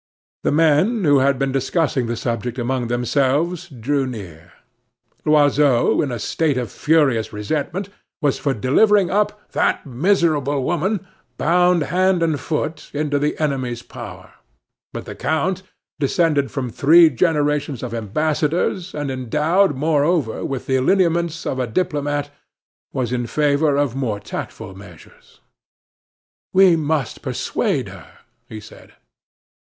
[0.41, 4.51] The men, who had been discussing the subject among themselves, drew near.
[5.25, 11.05] Loiseau, in a state of furious resentment, was for delivering up "that miserable woman,"
[11.37, 14.33] bound hand and foot, into the enemy's power.
[14.91, 15.61] But the count,
[15.99, 22.31] descended from three generations of ambassadors, and endowed, moreover, with the lineaments of a diplomat,
[22.91, 25.41] was in favor of more tactful measures.
[26.53, 28.11] "We must persuade her,"
[28.49, 28.93] he said.